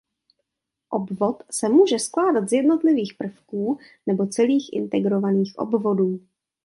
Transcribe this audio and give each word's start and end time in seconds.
Obvod 0.89 1.43
se 1.51 1.69
může 1.69 1.99
skládat 1.99 2.49
z 2.49 2.53
jednotlivých 2.53 3.13
prvků 3.13 3.77
nebo 4.07 4.27
celých 4.27 4.73
integrovaných 4.73 5.53
obvodů. 5.57 6.19